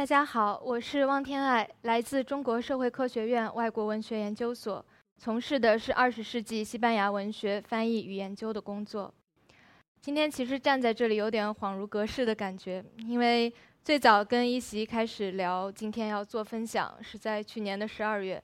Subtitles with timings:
[0.00, 4.82] 大家好，我是汪天爱，来自中国社会科学院外国文学研究所，
[5.18, 9.12] 从事的是二十世纪西班牙文学翻译与研究的工作。
[10.00, 13.52] 今天其实站在这里有点恍如隔世的感觉，因为
[13.84, 18.42] 最早跟一席开始聊今天要做分享是在去年的十二月，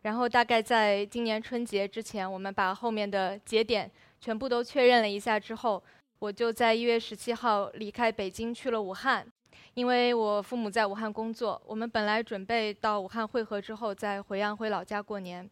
[0.00, 3.90] 然后大概在今年春节之前，我们把后面的节点
[4.22, 5.84] 全部都确认了一下之后，
[6.20, 9.26] 我就在一月十七号离开北京去了武汉。
[9.74, 15.48] 因为我父母在武汉工作，我们本来准备到武汉会合之后再回安徽老家过年。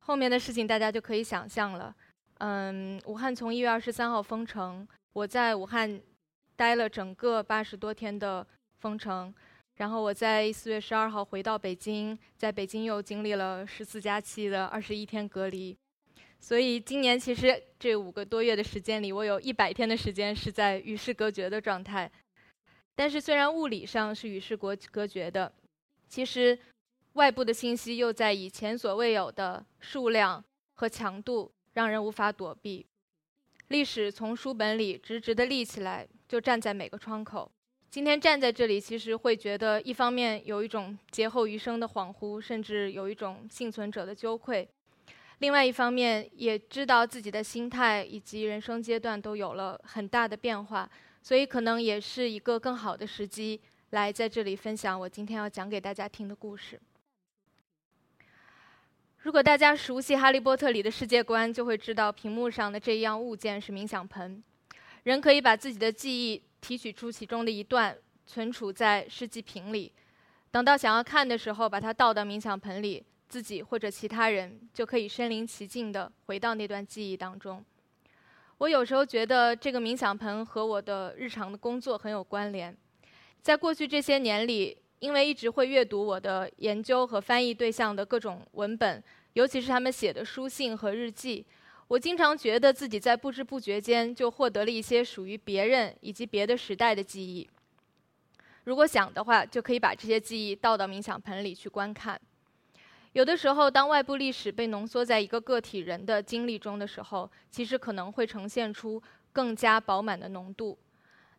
[0.00, 1.94] 后面的事情大家就可以想象了。
[2.38, 6.00] 嗯，武汉从一月二十三号封城，我在武汉
[6.56, 8.46] 待了整个八十多天的
[8.80, 9.34] 封城，
[9.76, 15.76] 然后我在四月十二号回到北京，在北京又经历了十四加七的二十一天隔离。
[16.38, 22.10] 所以今年其实这五个多月的时间里，我有一百天的时间是在与世隔绝的状态。
[23.00, 25.50] 但是，虽然物理上是与世隔隔绝的，
[26.06, 26.58] 其实
[27.14, 32.84] 外部的信息又在以前所未有的数量和强度，让人无法躲避。
[33.68, 37.50] 历史从书本里直直地立起来，就站在每个窗口。
[37.90, 44.62] 今天站在这里，其实会觉得，一方面有一种劫后余生的恍惚，甚至有一种幸存者的羞愧；
[45.38, 50.90] 另外一方面，也知道自己的心态以及人生阶段都有了很大的变化。
[51.22, 56.80] 所以，可能也是一个更好的时机，来在这里分享我今天要讲给大家听的故事。
[59.18, 64.42] 如果大家熟悉《哈利波特》里的世界观，就会知道屏幕上的这一样物件是冥想盆。
[65.02, 69.92] 人可以把自己的记忆提取出其中的一段，存储在试剂瓶里，
[70.50, 77.62] 等到想要看的时候，把它倒到冥想盆里，自己或者其他人就可以身临其境地回到那段记忆当中。
[78.60, 82.76] 我有时候觉得这个冥想盆和我的日常的工作很有关联。
[83.40, 91.46] 在过去这些年里，因为一直会阅读我的研究和翻译对象的各种文本，尤其是他们写的书信和日记，
[91.88, 97.48] 我经常觉得自己在不知不觉间就获得了一些属于别人以及别的时代的记忆。
[98.64, 102.20] 如果想的话，就可以把这些记忆倒到冥想盆里去观看。
[103.12, 110.78] 有的时候，当外部历史被浓缩在一个个体人的经历中的时候，其实可能会呈现出更加饱满的浓度。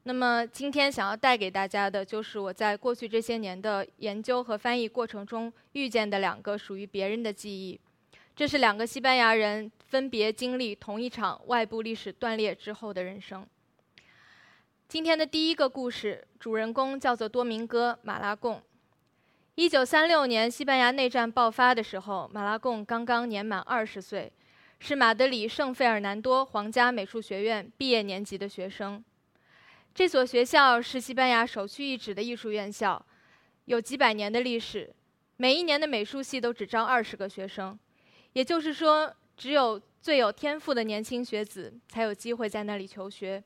[0.03, 7.79] 那么，今天想要带给大家的，就是我在过去这些年的研究和翻译过程中遇见的两个属于别人的记忆。
[8.35, 13.45] 这是两个西班牙人分别经历同一场外部历史断裂之后的人生。
[14.89, 18.61] 今天的第一个故事，主人公叫做多明戈·马拉贡。
[19.61, 24.33] 一九三六年，西班牙内战爆发的时候，马拉贡刚刚年满二十岁，
[24.79, 29.05] 是马德里圣费尔南多皇家美术学院毕业年级的学生。
[29.93, 33.05] 这所学校是西班牙首屈一指的艺术院校，
[33.65, 34.91] 有几百年的历史。
[35.37, 37.77] 每一年的美术系都只招二十个学生，
[38.33, 43.43] 也就是说，只有最有天赋的年轻学子才有机会在那里求学。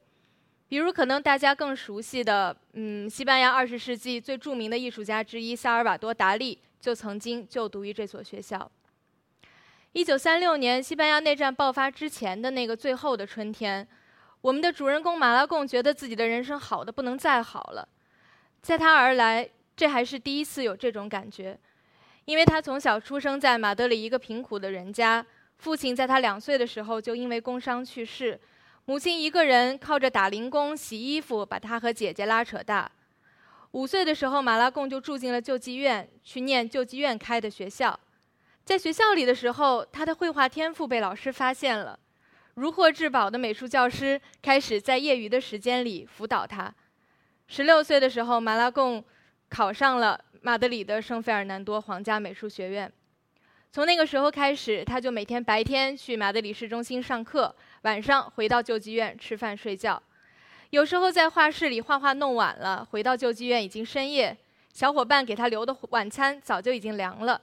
[0.67, 8.69] 比如，可能大家更熟悉的，嗯，西班牙二十世纪最著名的艺术家之一萨尔瓦多·达利就曾经就读于这所学校。
[9.93, 13.87] 一九三六年，西班牙内战爆发之前的那个最后的春天，
[14.41, 17.87] 我们的主人公马拉贡觉得自己的人生好的不能再好了。
[18.61, 21.57] 在他而来，这还是第一次有这种感觉，
[22.25, 25.23] 因为他从小出生在马德里一个贫苦的人家，
[25.59, 28.39] 父亲在他两岁的时候就因为工伤去世。
[28.87, 32.89] 母亲一个人靠着打零工、洗衣服，把他和姐姐拉扯大。
[33.71, 37.99] 五岁的时候，马拉贡就住进了救济院，去念救济院开的学校。
[38.63, 41.99] 在学校里的时候，他的绘画天赋被老师发现了，
[42.53, 46.71] 如获至宝的美术教师开始在业余的时间里辅导他。
[47.47, 49.03] 十六岁的时候，马拉贡
[49.49, 52.91] 考上了马德里的圣费尔南多皇家美术学院。
[53.71, 57.53] 从那个时候开始，他就每天白天去马德里市中心上课，
[57.85, 60.01] 晚上回到救济院吃饭睡觉。
[60.71, 64.35] 有时候在画室里画画弄晚了，回到救济院已经深夜，
[64.73, 67.39] 小伙伴给他留的晚餐早就已经凉了，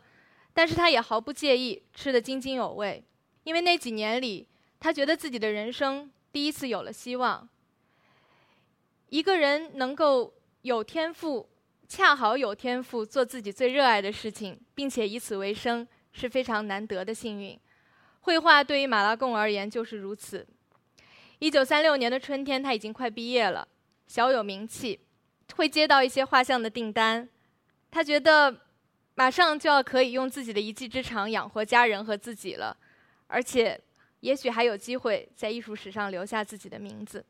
[0.53, 3.01] 但是他也毫不介意，吃得津津有味，
[3.45, 4.49] 因为那几年里，
[4.81, 7.49] 他觉得自己的人生第一次有了希望。
[9.11, 11.49] 一个人能够有天赋，
[11.87, 15.87] 恰好有天赋做自己最热爱的事情，并且以此为生。
[16.15, 17.59] 是非常难得的幸运，
[18.23, 20.47] 绘画对于马拉贡而言就是如此。
[21.39, 23.67] 一九三六年的春天，他已经快毕业了，
[24.07, 25.01] 小有名气，
[25.57, 27.29] 会接到一些画像的订单。
[27.91, 28.57] 他觉得
[29.15, 32.77] 马上就要可以用自己的一技之长养活家人和自己了，
[33.27, 33.79] 而且
[34.21, 37.25] 也许还有机会在艺术史上留下自己的名字。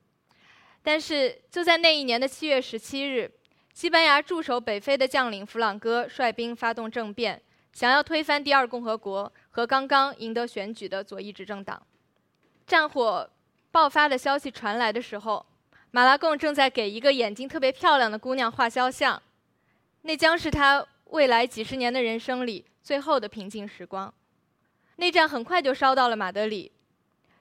[0.82, 3.30] 但是就在那一年的七月十七日，
[3.72, 7.40] 西班牙驻守北非的将领弗朗哥率兵发动政变，
[7.72, 11.80] 想要推翻第二共和国和刚刚赢得选举的左翼执政党。
[12.66, 13.30] 战火
[13.70, 15.46] 爆发的消息传来的时候，
[15.92, 19.22] 马拉贡正在给一个眼睛特别漂亮的姑娘画肖像，
[20.02, 24.12] 那将是他未来几十年的人生里最后的平静时光。
[24.96, 26.72] 内战很快就烧到了马德里，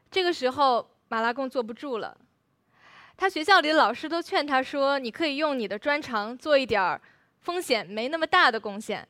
[0.09, 2.17] 这个时候马拉贡坐不住了。
[3.15, 6.99] 他学校里的老师都劝他说：“你可以用你的专长做一点儿
[7.41, 9.07] 风险没那么大的贡献。”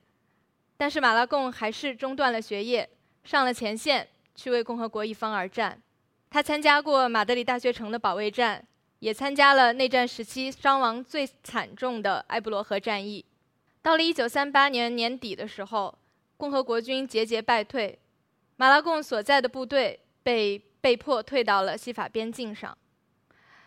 [0.81, 2.89] 但是马拉贡还是中断了学业，
[3.24, 5.80] 上了前线去为共和国一方而战。
[6.28, 8.66] 他参加过马德里大学城的保卫战，
[8.98, 13.24] 也参加了内战时期伤亡最惨重的埃布罗河战役。
[13.83, 15.95] 到了1938年年底的时候，
[16.36, 18.00] 共和国军节节败退。
[18.56, 22.75] 马拉贡所在的部队被被迫退到了西法边境上。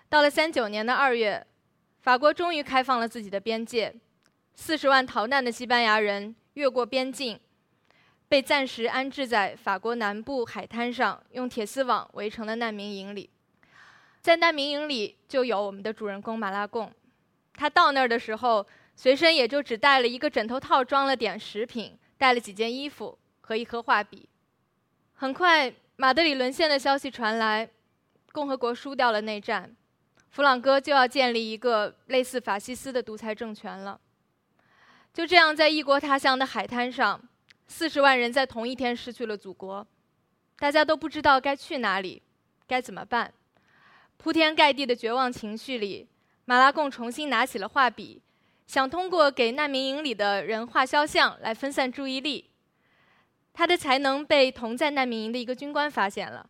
[0.09, 1.47] 到了三九年的二月，
[2.01, 3.95] 法国终于开放了自己的边界，
[4.57, 7.39] 四十万逃难的西班牙人越过边境，
[8.29, 13.31] 被暂时安置在法国南部海滩上用铁丝网围成的难民营里。
[14.21, 16.91] 在难民营里就有我们的主人公马拉贡，
[17.55, 18.67] 他到那儿的时候，
[18.97, 24.29] 随身也就只带了一个枕头套，装了点食品，带了几件衣服和一盒画笔。
[25.15, 27.69] 很快，马德里沦陷的消息传来，
[28.33, 29.77] 共和国输掉了内战，
[30.31, 34.01] 弗朗哥就要建立一个类似法西斯的独裁政权了。
[35.15, 37.23] 就这样，在异国他乡的海滩上，
[37.69, 39.87] 四十万人在同一天失去了祖国，
[40.59, 42.21] 大家都不知道该去哪里，
[42.67, 43.33] 该怎么办。
[44.17, 46.09] 铺天盖地的绝望情绪里，
[46.47, 48.21] 马拉贡重新拿起了画笔，
[48.67, 52.51] 想通过给难民营里的人画肖像来分散注意力。
[53.53, 56.45] 他的才能被同在难民营的一个军官发现了，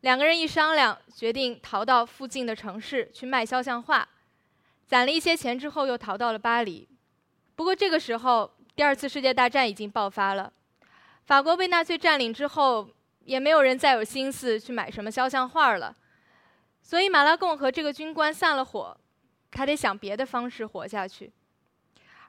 [0.00, 4.08] 两个人一商量，决定逃到附近的城市去卖肖像画，
[4.86, 6.88] 攒了一些钱之后，又逃到了巴黎。
[7.60, 10.50] 不过这个时候，第二次世界大战已经爆发了，
[11.26, 12.88] 法国被纳粹占领之后，
[13.26, 15.94] 也没有人再有心思去买什么肖像画了，
[16.80, 18.96] 所以马拉贡和这个军官散了伙，
[19.50, 21.30] 他得想别的方式活下去，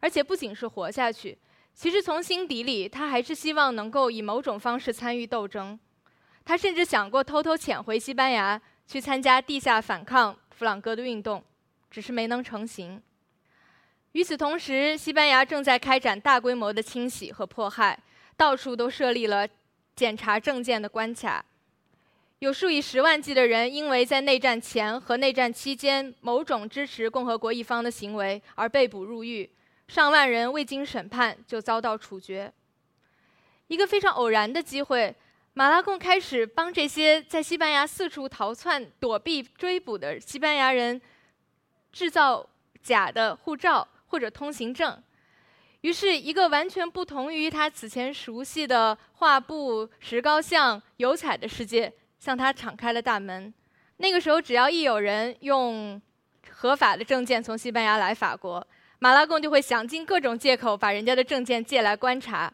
[0.02, 1.38] 而且不仅是活下去。
[1.74, 5.80] 其实从心底里，他还是希望能够以某种方式参与斗争。
[6.44, 11.42] 他甚至想过偷偷潜回西班牙去参加地下反抗弗朗哥的运动，
[11.90, 13.02] 只是没能成行。
[14.14, 17.98] 与此同时，西班牙正在开展大规模的清洗和迫害，
[18.36, 19.48] 到处都设立了
[19.96, 21.44] 检查证件的关卡。
[22.40, 29.50] 有数以十万计的人因为在内战前和内战期间某种支持共和国一方的行为而被捕入狱。
[29.88, 32.52] 上万人未经审判就遭到处决。
[33.68, 35.16] 一个非常偶然的机会，
[35.54, 41.00] 马拉贡开始帮这些在西班牙四处逃窜、躲避追捕的西班牙人
[41.92, 42.46] 制造
[42.82, 45.02] 假的护照或者通行证。
[45.82, 53.52] 于是，一个完全不同于他此前熟悉的画布、石膏像、油彩的世界向他敞开了大门。
[53.98, 56.00] 那个时候，只要一有人用
[56.50, 58.66] 合法的证件从西班牙来法国，
[59.00, 62.54] 马拉贡就会想尽各种借口把人家的证件借来观察，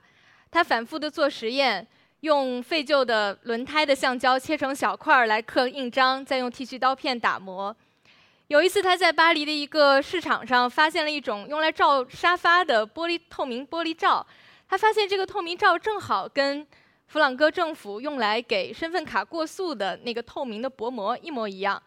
[0.51, 1.85] 他反复的做实验，
[2.21, 7.75] 用废旧的轮胎的橡胶切成小块儿来刻印章，再用剃须刀片打磨。
[8.47, 14.25] 有一次，他在巴黎的一个市场上发现了一种用来罩沙发的玻璃透明玻璃罩，
[14.69, 16.65] 他发现这个透明罩正好跟
[17.07, 21.81] 弗朗哥政府用来给身份卡过塑的那个透明的薄膜一模一样。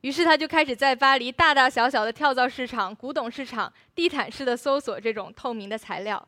[0.00, 6.26] 于是他就开始在巴黎大大小小的跳蚤市场、古董市场地毯式的搜索这种透明的材料。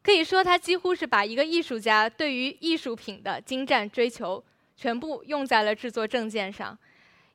[0.00, 4.44] 可以说，他几乎是把一个艺术家对于艺术品的精湛追求
[4.76, 6.78] 全部用在了制作证件上，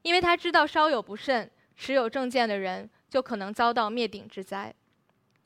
[0.03, 4.73] 因为他知道稍有不慎，持有证件的人就可能遭到灭顶之灾。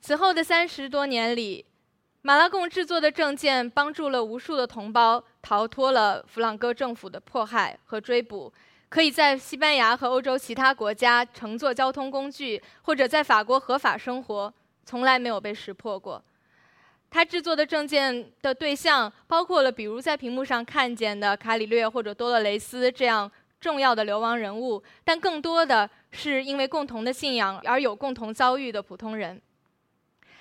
[0.00, 1.64] 此后的三十多年里，
[2.22, 8.52] 马拉贡制作的证件帮助了无数的同胞逃脱了弗朗哥政府的迫害和追捕。
[8.88, 14.52] 可以在西班牙和欧洲其他国家乘坐交通工具，或者在法国合法生活，
[14.84, 16.22] 从来没有被识破过。
[17.08, 23.30] 他制作的证件的对象包括了，比如在屏幕上看见的卡里略或者多勒雷斯这样
[23.62, 29.40] 重要的流亡人物，但更多的是因为共同的信仰而有共同遭遇的普通人。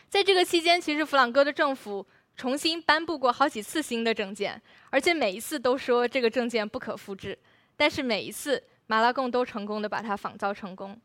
[0.09, 4.59] 在这个期间，其实弗朗哥的政府重新颁布过好几次新的证件，
[4.89, 7.37] 而且每一次都说这个证件不可复制。
[7.77, 10.99] 但是每一次，马拉贡都成功的把它仿造成功。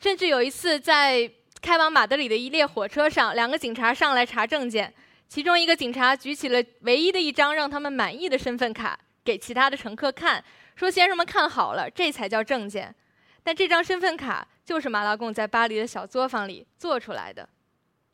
[0.00, 1.30] 甚至有一次，在
[1.62, 4.92] 开往马德里的一列火车上，两个警察上来查证件，
[5.28, 10.44] 其中一个警察举起了唯一的一张让他们满意的身份卡，给其他的乘客看，
[10.78, 12.94] 说：“先生们看好了，这才叫证件。”
[13.42, 17.48] 但这张身份卡就是马拉贡在巴黎的小作坊里做出来的。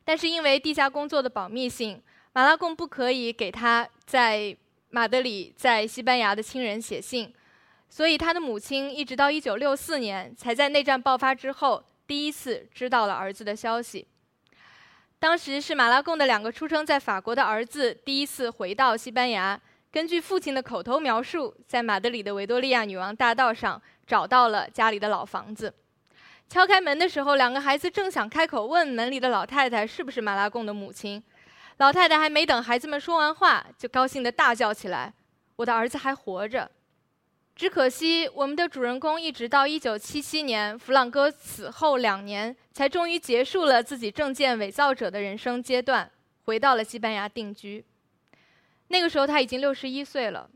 [0.03, 2.01] 但是因为地下工作的保密性，
[2.33, 4.55] 马拉贡不可以给他在
[4.89, 7.31] 马德里在西班牙的亲人写信，
[7.87, 14.07] 所以他的母亲一直到1964年才在内战爆发之后第一次知道了儿子的消息。
[15.19, 19.59] 当时是马拉贡的两个出生在法国的儿子第一次回到西班牙，
[19.95, 25.73] 根据父亲的口头描述，在马德里的维多利亚女王大道上找到了家里的老房子。
[26.49, 31.23] 敲开门的时候，两个孩子正想开口问门里的老太太是不是马拉贡的母亲，
[31.77, 35.13] 老太太还没等孩子们说完话，就高兴地大叫起来
[35.55, 36.69] ：“我的儿子还活着！”
[37.55, 46.11] 只可惜，我们的主人公一直到1977年弗朗哥死后两年，才终于结束了自己证件伪造者的人生阶段，
[46.43, 47.85] 回到了西班牙定居。
[48.87, 50.49] 那个时候他已经61岁了，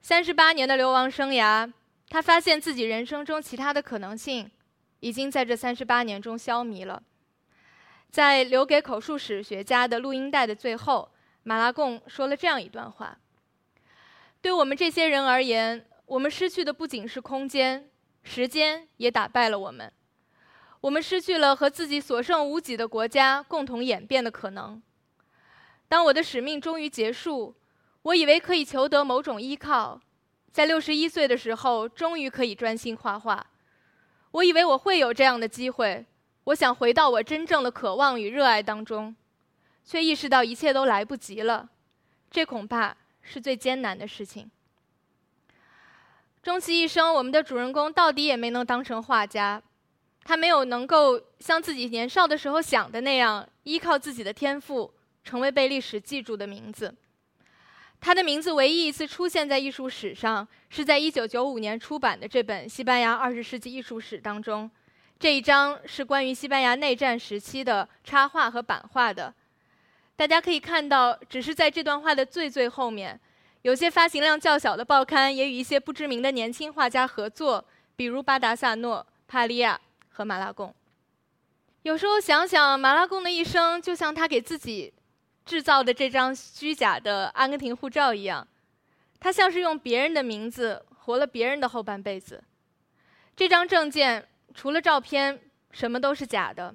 [0.00, 1.72] 三十八年的流亡生涯，
[2.08, 4.50] 他发现自己人生中其他的可能性，
[5.00, 7.02] 已经在这三十八年中消弭了。
[8.10, 11.10] 在留给口述史学家的录音带的最后，
[11.42, 13.18] 马拉贡说了这样一段话
[14.42, 17.88] ：“对我们这些人而言。”我们失去的不仅是空间，
[18.24, 19.92] 时间也打败了我们。
[20.80, 24.82] 我们失去了和自己所剩无几的国家共同演变的可能。
[25.90, 27.52] 当我的使命终于结束，
[28.02, 30.00] 我以为可以求得某种依靠，
[30.52, 33.44] 在六十一岁的时候，终于可以专心画画。
[34.30, 36.06] 我以为我会有这样的机会，
[36.44, 39.16] 我想回到我真正的渴望与热爱当中，
[39.84, 41.68] 却意识到一切都来不及了。
[42.30, 44.48] 这恐怕是最艰难的事情。
[46.40, 49.60] 终其一生，我们的主人公到底也没能当成画家。
[50.22, 54.94] 他没有能够像自己年少的时候想的那样，依靠自己的天赋
[55.24, 56.94] 成为被历史记住的名字。
[58.00, 64.70] 他的名字唯一一次出现在艺术史上，是在1995年出版的这本《西班牙二十世纪艺术史》当中。
[65.18, 69.34] 这一章是关于西班牙内战时期的插画和版画的。
[70.16, 73.20] 大家可以看到，只是在这段话的最最后面。
[73.62, 77.62] 有些发行量较小的报刊也与一些不知名的年轻画家合作，
[77.96, 80.74] 比如巴达萨诺、帕利亚和马拉贡。
[81.82, 84.90] 有时候想想，马拉贡的一生就像他给自己
[85.44, 88.46] 制造的这张虚假的阿根廷护照一样，
[89.18, 92.42] 他像是用别人的名字活了别人的后半辈子。
[93.36, 96.74] 这张证件除了照片，什么都是假的。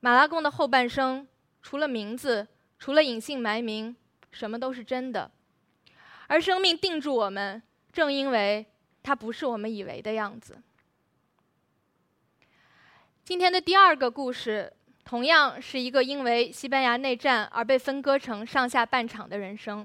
[0.00, 1.28] 马拉贡的后半生，
[1.62, 3.94] 除了名字，除了隐姓埋名，
[4.32, 5.30] 什么都是真的。
[6.26, 8.66] 而生命定住我们，正因为
[9.02, 10.56] 它不是我们以为的样子。
[13.24, 14.72] 今天的第二个故事，
[15.10, 19.84] 同样是一个因为西班牙内战而被分割成上下半场的人生。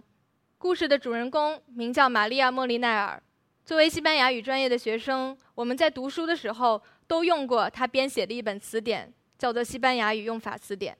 [0.59, 3.19] 故事的主人公名叫玛利亚·莫利奈尔。
[3.65, 10.93] 作为西班牙语专业的学生，我们在读书的时候都用过他编写的一本词典，叫做《西班牙语用法词典》。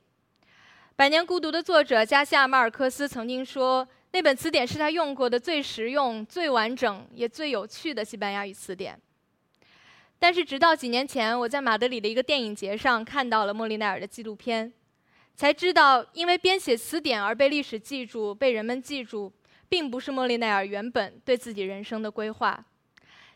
[0.96, 3.88] 《百年孤独》的作者加西亚·马尔克斯曾经说。
[4.12, 8.98] 那本词典是他用过的最实用、最完整也最有趣的西班牙语词典。
[10.18, 14.74] 但是，直到几年前，我在马德里的一个电影节上看到了莫利奈尔的纪录片，
[15.36, 19.32] 才知道，因为编写词典而被历史记住、被人们记住，
[19.70, 22.66] 并不是莫利奈尔原本对自己人生的规划。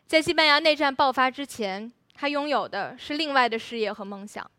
[0.08, 4.50] 在西班牙内战爆发之前，他拥有的是另外的事业和梦想。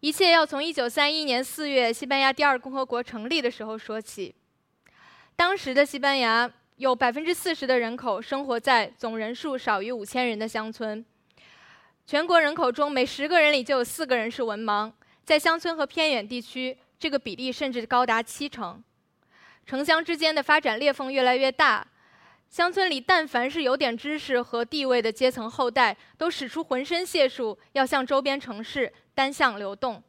[0.00, 4.34] 一切要从1931年4月西班牙第二共和国成立的时候说起。
[5.34, 11.04] 当时的西班牙有百分之四十的人口生活在总人数少于五千人的乡村，
[12.06, 14.92] 全国人口中每十个人里就有四个人是文盲，
[15.24, 18.80] 在乡村和偏远地区，这个比例甚至高达七成。
[19.66, 21.84] 城乡之间的发展裂缝越来越大，
[22.48, 30.00] 乡村里但凡是有点知识和地位的阶层后代，都使出浑身解数要向周边城市单向流动，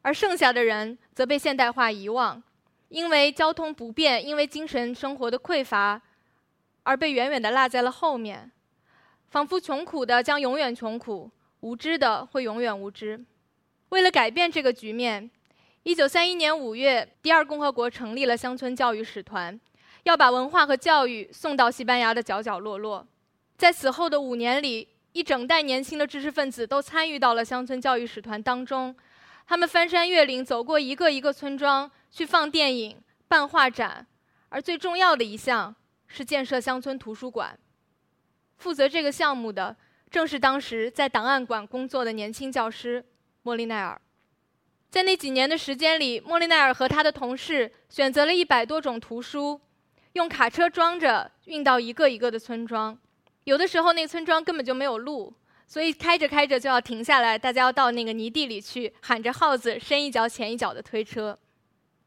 [0.00, 2.42] 而剩下的人则被现代化遗忘。
[2.88, 6.00] 因为交通不便，因为精神生活的匮乏，
[6.84, 8.50] 而被远远地落在了后面，
[9.28, 11.30] 仿佛穷苦的将永远穷苦，
[11.60, 13.24] 无知的会永远无知。
[13.90, 15.30] 为了改变这个局面
[15.84, 19.60] ，1931年5月，第二共和国成立了乡村教育使团，
[20.04, 23.06] 要把文化和教育送到西班牙的角角落落。
[23.56, 28.94] 在此后的五年里，一整代年轻的知识分子都参与到了乡村教育使团当中，
[29.46, 31.90] 他们翻山越岭，走过一个一个村庄。
[32.08, 32.96] 去放电影、
[33.28, 34.06] 办画展，
[34.48, 35.74] 而最重要的一项
[36.06, 37.58] 是建设乡村图书馆。
[38.56, 39.76] 负责这个项目的
[40.10, 43.04] 正是当时在档案馆工作的年轻教师
[43.42, 44.00] 莫利奈尔。
[44.88, 49.60] 在那几年的时间里，莫利奈尔和他的同事选择了一百多种图书，
[50.12, 52.96] 用卡车装着运到一个一个的村庄。
[53.44, 55.34] 有的时候，那村庄根本就没有路，
[55.66, 61.36] 所以开着开着就要停下来，大家要到那个泥地里去，喊着号子，深一脚浅一脚的推车。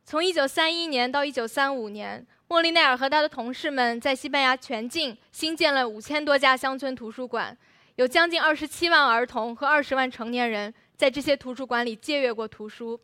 [0.04, 7.56] 从1931年到1935年，莫利奈尔和他的同事们在西班牙全境新建了五千多家乡村图书馆，
[7.98, 13.00] 有将近二十七万儿童和二十万成年人在这些图书馆里借阅过图书。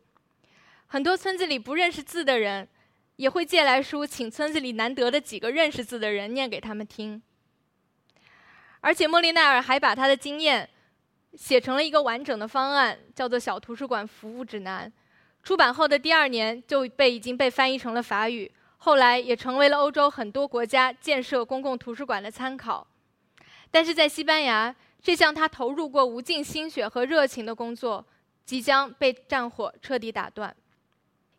[0.88, 2.66] 很多村子里不认识字的人，
[3.14, 7.22] 也会借来书，请村子里难得的几个认识字的人念给他们听。
[8.80, 10.68] 而且莫利奈尔还把他的经验
[11.34, 14.90] 写成了一个完整的方案，叫做《小图书馆服务指南》。
[15.44, 22.86] 出版后的第二年就被已经被翻译成了法语，后来也成为了欧洲很多国家建设公共图书馆的参考。
[23.70, 28.04] 但是在西班牙，这项他投入过无尽心血和热情的工作，
[28.44, 30.54] 即将被战火彻底打断。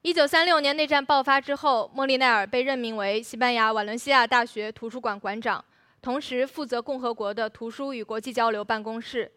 [0.02, 5.64] 一九三六年内战爆发之后，莫利奈尔被任命为西班牙瓦伦西亚大学图书馆馆长，
[6.02, 9.32] 同时负责共和国的图书与国际交流办公室。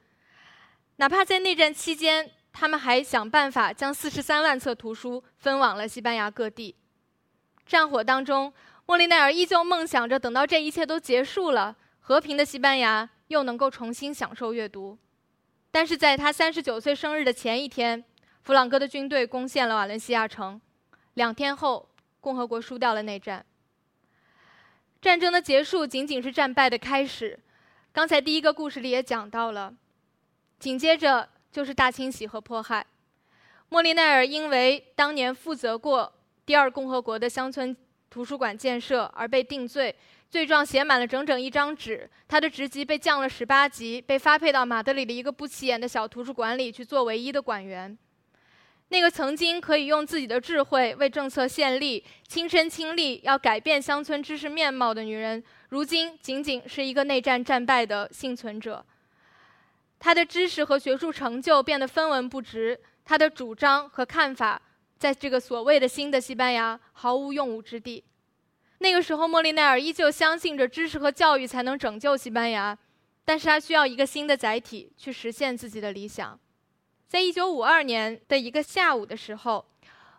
[0.96, 6.74] 哪怕在内战期间，他们还想办法将四十三万册图书分往了西班牙各地。
[7.70, 8.52] 战火当中，
[8.86, 14.98] 莫利奈尔依旧梦想着，等到这一切都结束了，和平的西班牙又能够重新享受阅读。
[15.70, 18.04] 但是在他三十九岁生日的前一天，
[18.42, 20.60] 弗朗哥的军队攻陷了瓦伦西亚城。
[21.14, 21.88] 两天后，
[22.20, 23.46] 共和国输掉了内战。
[25.00, 27.38] 战争的结束仅仅是战败的开始。
[27.92, 29.72] 刚才第一个故事里也讲到了，
[30.58, 31.28] 紧接着。
[31.52, 32.86] 就是大清洗和迫害。
[33.70, 36.12] 莫利奈尔因为当年负责过
[36.50, 37.76] 第二共和国的乡村
[38.10, 39.94] 图书馆建设而被定罪，
[40.28, 42.10] 罪状写满了整整一张纸。
[42.26, 47.96] 他的职级被降了十八级，被发配到马德里的一个不起眼的小图书馆里去做唯一的馆员。
[48.88, 58.84] 那个曾经可以用自己的智慧为政策献力、亲身亲历要改变乡村知识面貌的女人，如今仅仅是一个内战战败的幸存者。
[60.00, 64.60] 她的知识和学术成就变得分文不值，她的主张和看法
[65.00, 68.04] 在这个所谓的新的西班牙毫无用武之地。
[68.80, 72.76] 那个时候，莫利奈尔依旧相信着知识和教育才能拯救西班牙，
[73.24, 76.38] 但是他需要一个新的载体去实现自己的理想。
[77.08, 79.64] 在一九五二年的一个下午的时候，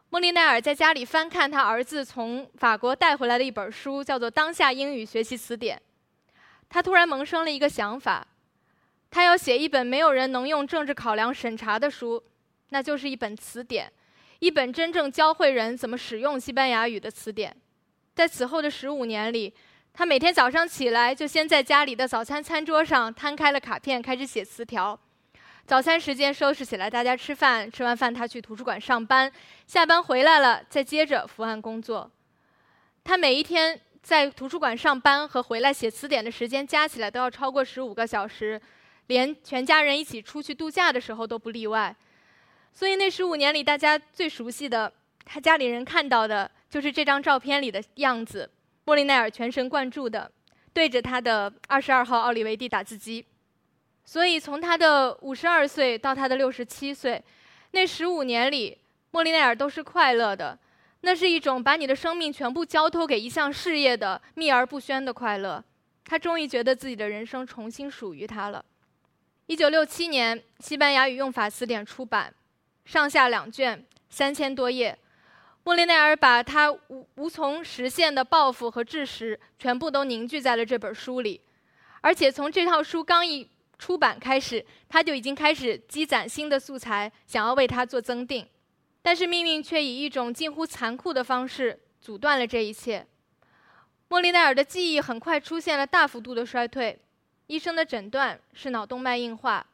[0.09, 5.77] 莫利奈尔在家里翻看他儿子从法国带回来的一本书，叫做《当下英语学习词典》。
[6.67, 8.25] 他突然萌生了一个想法。
[9.11, 12.23] 他要写一本没有人能用政治考量审查的书，
[12.69, 13.91] 那就是一本词典，
[14.41, 17.55] 一本真正教会人怎么使用西班牙语的词典。
[18.15, 19.53] 在此后的十五年里，
[19.93, 24.99] 他每天早上起来就先在家里的早餐餐桌上摊开了卡片，开始写词条。
[25.67, 29.31] 早餐时间收拾起来，大家吃饭，吃完饭他去图书馆上班，
[29.67, 32.09] 下班回来了再接着伏案工作。
[33.03, 38.59] 他每一天在图书馆上班和回来写词典的时间加起来都要超过十五个小时。
[39.07, 41.93] 连全家人一起出去度假的时候都不例外，
[42.73, 44.91] 所以那十五年里，大家最熟悉的，
[45.25, 48.49] 他家里人看到的就是这张照片里的样子。
[48.85, 50.31] 莫利奈尔全神贯注地
[50.73, 53.23] 对着他的二十二号奥利维蒂打字机，
[54.03, 57.23] 所以从他的五十二岁到他的六十七岁，
[57.71, 58.77] 那十五年里，
[59.11, 60.57] 莫利奈尔都是快乐的。
[61.01, 65.63] 那是一种把你的生命全部交托给一项事业的秘而不宣的快乐。
[66.05, 68.63] 他终于觉得自己的人生重新属于他了。
[69.47, 72.33] 一九六七年，西班牙语用法词典出版，
[72.85, 74.97] 上下两卷，三千多页。
[75.63, 81.39] 莫利奈尔把他无无从实现的抱负和志识全部都凝聚在了这本书里，
[82.01, 88.47] 而且从这套书刚一出版开始，他就已经开始积攒新的素材，想要为它做增订。
[89.03, 93.05] 但是命运却以一种近乎残酷的方式阻断了这一切。
[94.07, 96.99] 莫利奈尔的记忆很快出现了大幅度的衰退。
[97.47, 99.65] 医生的诊断是脑动脉硬化，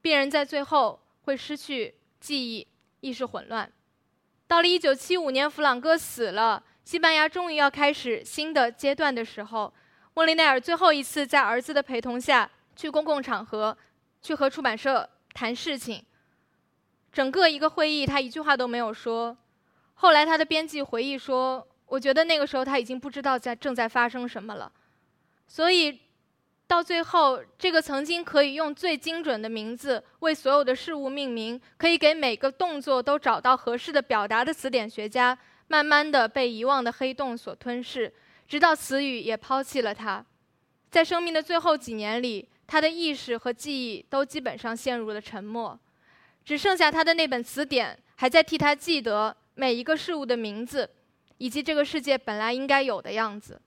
[0.00, 2.66] 病人在最后会失去记忆、
[3.00, 3.70] 意识混乱。
[4.46, 9.70] 到了1975年，弗朗哥死了，西班牙终于要开始新的阶段的时候，
[10.14, 13.76] 莫利奈尔最后一次在儿子的陪同下去公共场合，
[14.22, 16.02] 去和出版社谈事情。
[17.12, 19.36] 整个一个会议，他一句话都没有说。
[19.92, 24.72] 后来他的编辑回忆说：“我觉得那个时候他已经不知道在正在发生什么了。”
[25.46, 26.00] 所以。
[26.66, 38.12] 到最后，这个曾经可以用最精准的名字为所有的事物命名，可以给每个动作都找到合适的表达的词典学家，慢慢的被遗忘的黑洞所吞噬，
[38.48, 40.24] 直到词语也抛弃了他。
[40.90, 45.78] 在生命的最后几年里，他的意识和记忆都基本上陷入了沉默，
[46.46, 50.88] 只剩下他的那本词典还在替他记得每一个事物的名字，
[51.36, 53.60] 以及这个世界本来应该有的样子。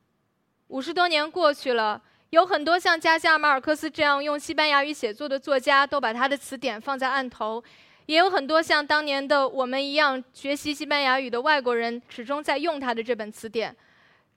[0.70, 2.02] 五十多年过去了。
[2.32, 7.64] 有很多像加西亚马尔克斯这样用西班牙语写作的作家，都把他的词典放在案头；
[8.06, 13.76] 也有很多像当年的我们一样学习西班牙语的外国人，始终在用他的这本词典。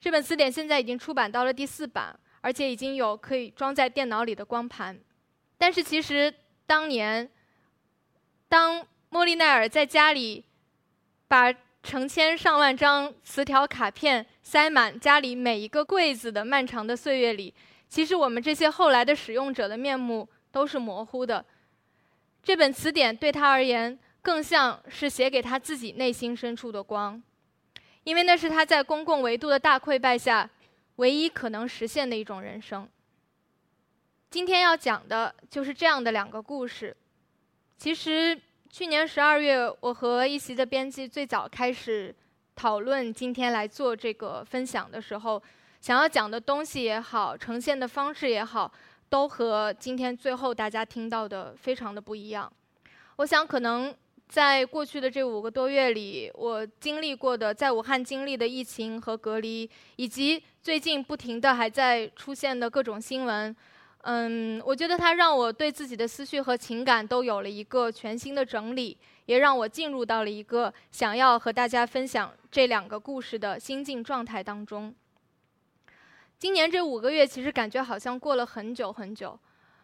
[0.00, 4.98] 这本词典现在已经出版到了第四版，而且已经有可以装在电脑里的光盘。
[5.58, 6.32] 但是其实
[6.66, 7.28] 当年，
[8.48, 10.44] 当莫利奈尔在家里
[11.26, 17.52] 把成千上万张词条卡片塞满家里每一个柜子的漫长的岁月里，
[17.90, 21.44] 其实我们这些后来的使用者的面目都是模糊的。
[22.40, 27.20] 这本词典对他而言，更像是写给他自己内心深处的光，
[28.04, 30.48] 因为那是他在公共维度的大溃败下
[30.96, 32.88] 唯一可能实现的一种人生。
[34.30, 36.96] 今天要讲的就是这样的两个故事。
[37.76, 42.14] 其实去年十二月，我和一席的编辑最早开始
[42.54, 45.42] 讨论今天来做这个分享的时候。
[45.80, 48.70] 想要讲的东西也好，呈现的方式也好，
[49.08, 52.52] 都和今天最后大家听到的非常的不一样。
[53.16, 53.94] 我想，可能
[54.28, 63.56] 在过去的这五个多月里，我经历过的在武汉经历的疫情和隔离，以及最近不停的还在出现的各种新闻，
[64.02, 74.94] 嗯，我觉得它让我对自己的思绪和情感都有了一个全新的整理，也让我进入到了一个想要和大家分享这两个故事的心境状态当中。
[76.40, 79.38] 今年这五个月，其实感觉好像过了很久很久。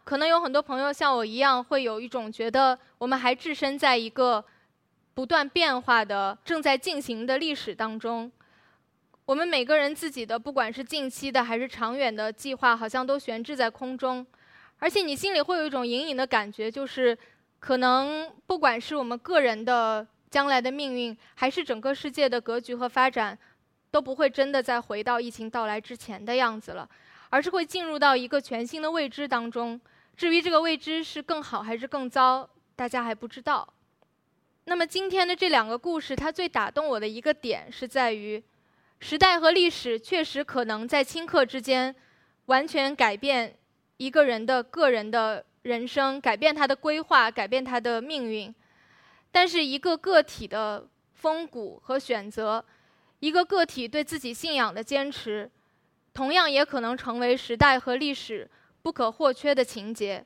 [0.05, 4.43] 可能有很多朋友像我一样，会有一种觉得我们还置身在一个
[5.13, 8.33] 不断变化的、正在进行的历史当中。
[9.27, 14.27] 我们每个人自己的，不管是近期的还是长远的计划，好像都悬置在空中。
[14.79, 17.15] 而且你心里会有一种隐隐的感觉，就是
[17.59, 23.39] 可能不管是我们个人的将来的命运，还是整个世界的格局和发展。
[23.91, 26.89] 都不会真的再回到疫情到来之前的样子了，
[27.31, 29.81] 而是会进入到一个全新的未知当中。
[30.17, 33.67] 至于这个未知是更好还是更糟，大家还不知道。
[34.65, 38.43] 那么今天的这两个故事，它最打动我的一个点是在于，
[39.01, 41.95] 时代和历史确实可能在顷刻之间
[42.47, 43.57] 完全改变
[43.97, 48.55] 一个人的个人的人生，改变他的规划，改变他的命运。
[49.31, 52.65] 但是一个个体的风骨和选择。
[53.21, 55.51] 一个个体对自己信仰的坚持，
[56.13, 58.49] 同样也可能成为时代和历史
[58.83, 60.25] 不可或缺的情节。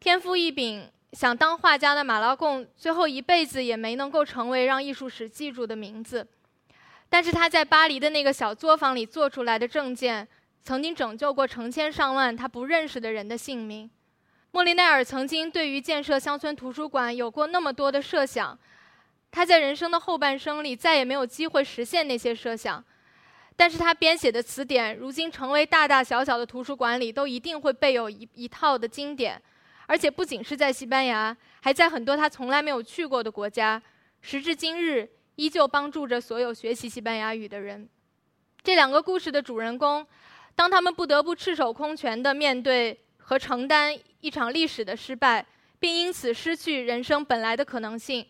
[0.00, 6.26] 天赋异禀、想当画家的马拉贡，最后一辈子也没能够成为让艺术史记住的名字。
[7.08, 10.26] 但是他在巴黎的那个小作坊里做出来的证件，
[10.64, 13.88] 曾经拯救过成千上万他不认识的人的性命。
[14.50, 18.58] 莫里奈尔曾经对于建设乡村图书馆有过那么多的设想。
[19.32, 22.84] 他在人生的后半生里再也没有机会实现那些设想，
[23.56, 29.40] 但是他编写的词典如今成为大大小小的图书馆里都一定会备有一一套的经典，
[29.86, 33.82] 而且不仅是在西班牙，还在很多他从来没有去过的国家，
[34.20, 37.88] 时至今日依旧帮助着所有学习西班牙语的人。
[38.62, 40.06] 这两个故事的主人公，
[40.54, 45.44] 当他们不得不赤手空拳地面对和承担一场历史的失败，
[45.80, 48.26] 并因此失去人生本来的可能性。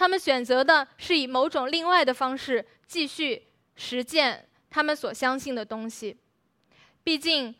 [0.00, 3.42] 他们选择的是以某种另外的方式继续
[3.76, 6.16] 实践他们所相信的东西。
[7.04, 7.54] 毕竟，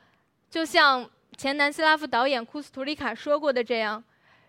[0.48, 4.02] 就像前南斯拉夫导演库斯图里卡说过的这样，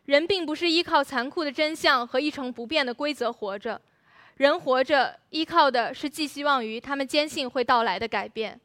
[0.05, 3.81] 人并不是依靠残酷的真相和一成不变的规则活着，
[4.37, 8.57] 人活着依靠的是寄希望于他们坚信会到来的改变。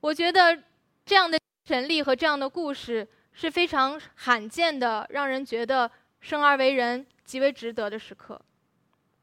[0.00, 0.60] 我觉得
[1.06, 5.88] 这样的神力和这样的故事是非常罕见的，让人觉得
[6.20, 7.06] 生而为人。
[7.30, 8.40] 极为值得的时刻。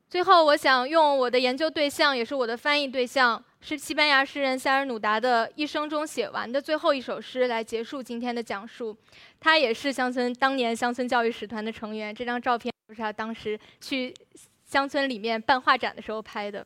[0.08, 8.96] 最后，我想用我的研究对象，也是我的翻译对象，是西班牙诗人塞尔努达的一生中写完的最后一首诗，来结束今天的讲述。
[9.42, 12.16] 他也是乡村当年乡村教育使团的成员。
[12.16, 14.14] 这张照片是他当时去
[14.64, 16.66] 乡村里面办画展的时候拍的。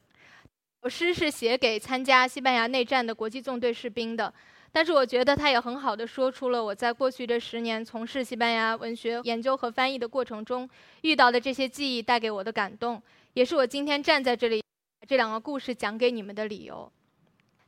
[0.88, 4.32] 诗是写给参加西班牙内战的国际纵队士兵的。
[4.74, 10.70] 但是我觉得他也很好的说出了我在过去这十年从事西班牙文学研究和翻译的过程中
[11.02, 13.02] 遇到的这些记忆带给我的感动，
[13.34, 16.90] 也是我今天站在这里把这两个故事讲给你们的理由。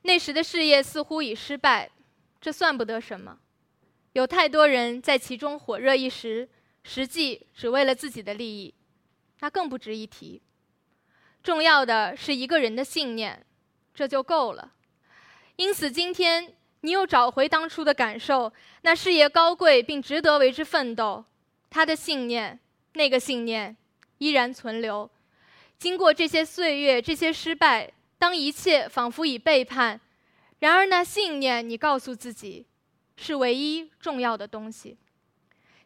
[0.04, 1.89] 那时的事业似乎已失败，
[2.39, 3.38] 这算不得什么。
[4.13, 6.48] 有太多人在其中火热一时，
[6.84, 8.74] 实际只为了自己的利益，
[9.42, 10.42] 那更不值一提。
[11.42, 13.46] 重要的是一个人的信念，
[13.94, 14.72] 这就够了。
[15.58, 16.56] 因此今天。
[16.86, 21.24] 你又找回当初的感受，那事业高贵并值得为之奋斗。
[21.69, 22.60] 他的信念，
[22.93, 23.76] 那个信念
[24.17, 25.10] 依然存留。
[25.80, 30.00] 经过这些岁月，这些失败，当一切仿佛已背叛，
[30.60, 32.65] 然而那信念，你告诉自己，
[33.15, 34.98] 是唯一重要的东西。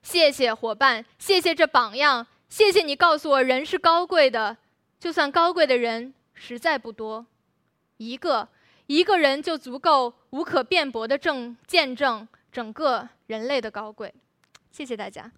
[0.02, 4.58] 谢谢伙伴，谢谢这榜样，谢谢你告诉我人是高贵的，
[5.00, 7.26] 就算高贵的人实在不多，
[7.98, 8.50] 一个
[8.88, 14.14] 一个人就足够无可辩驳的证见证整个人类的高贵。
[14.72, 15.32] 谢谢大家。